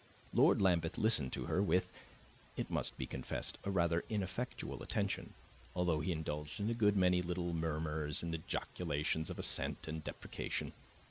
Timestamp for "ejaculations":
8.33-9.29